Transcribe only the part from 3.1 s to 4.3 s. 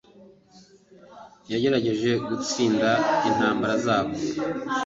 intambara zabo